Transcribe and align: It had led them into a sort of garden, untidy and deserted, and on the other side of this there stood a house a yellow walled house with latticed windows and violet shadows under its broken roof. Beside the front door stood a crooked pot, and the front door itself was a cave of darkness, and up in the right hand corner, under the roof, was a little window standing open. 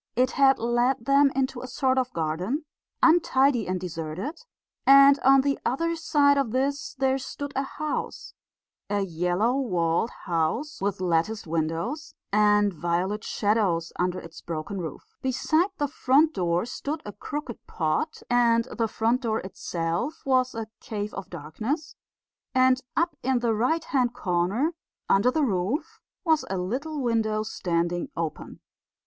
It 0.15 0.31
had 0.31 0.57
led 0.57 1.05
them 1.05 1.31
into 1.35 1.61
a 1.61 1.67
sort 1.67 1.99
of 1.99 2.11
garden, 2.11 2.65
untidy 3.03 3.67
and 3.67 3.79
deserted, 3.79 4.41
and 4.83 5.19
on 5.19 5.41
the 5.41 5.59
other 5.63 5.95
side 5.95 6.39
of 6.39 6.49
this 6.49 6.95
there 6.95 7.19
stood 7.19 7.53
a 7.55 7.61
house 7.61 8.33
a 8.89 9.01
yellow 9.01 9.55
walled 9.57 10.09
house 10.25 10.81
with 10.81 11.01
latticed 11.01 11.45
windows 11.45 12.15
and 12.33 12.73
violet 12.73 13.23
shadows 13.23 13.93
under 13.99 14.17
its 14.19 14.41
broken 14.41 14.79
roof. 14.81 15.03
Beside 15.21 15.69
the 15.77 15.87
front 15.87 16.33
door 16.33 16.65
stood 16.65 17.03
a 17.05 17.11
crooked 17.13 17.67
pot, 17.67 18.23
and 18.27 18.63
the 18.75 18.87
front 18.87 19.21
door 19.21 19.37
itself 19.41 20.23
was 20.25 20.55
a 20.55 20.65
cave 20.79 21.13
of 21.13 21.29
darkness, 21.29 21.95
and 22.55 22.81
up 22.97 23.15
in 23.21 23.37
the 23.37 23.53
right 23.53 23.83
hand 23.83 24.15
corner, 24.15 24.73
under 25.07 25.29
the 25.29 25.43
roof, 25.43 25.99
was 26.25 26.43
a 26.49 26.57
little 26.57 26.99
window 27.03 27.43
standing 27.43 28.07
open. 28.17 28.61